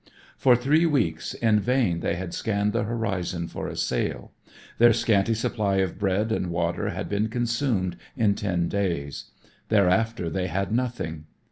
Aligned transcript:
For 0.35 0.55
three 0.55 0.87
weeks 0.87 1.35
in 1.35 1.59
vain 1.59 1.99
they 1.99 2.15
had 2.15 2.33
scanned 2.33 2.73
the 2.73 2.85
horizon 2.85 3.47
for 3.47 3.67
a 3.67 3.75
sail. 3.75 4.31
Their 4.79 4.93
scanty 4.93 5.35
supply 5.35 5.75
of 5.75 5.99
bread 5.99 6.31
and 6.31 6.47
water 6.49 6.89
had 6.89 7.07
been 7.07 7.27
consumed 7.27 7.97
in 8.17 8.33
ten 8.33 8.67
days. 8.67 9.25
Thereafter 9.69 10.27
they 10.31 10.47
had 10.47 10.71
nothing. 10.71 11.25